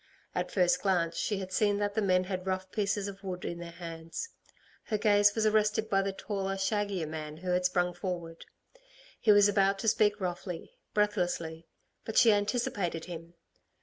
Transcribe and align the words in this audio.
At 0.33 0.49
first 0.49 0.81
glance 0.81 1.15
she 1.15 1.37
had 1.37 1.51
seen 1.53 1.77
that 1.77 1.93
the 1.93 2.01
men 2.01 2.23
had 2.23 2.47
rough 2.47 2.71
pieces 2.71 3.07
of 3.07 3.23
wood 3.23 3.45
in 3.45 3.59
their 3.59 3.69
hands. 3.69 4.29
Her 4.85 4.97
gaze 4.97 5.35
was 5.35 5.45
arrested 5.45 5.91
by 5.91 6.01
the 6.01 6.11
taller, 6.11 6.55
shaggier 6.57 7.05
man 7.07 7.37
who 7.37 7.51
had 7.51 7.65
sprung 7.65 7.93
forward. 7.93 8.45
He 9.19 9.31
was 9.31 9.47
about 9.47 9.77
to 9.77 9.87
speak 9.87 10.19
roughly, 10.19 10.73
breathlessly; 10.95 11.67
but 12.03 12.17
she 12.17 12.33
anticipated 12.33 13.05
him. 13.05 13.35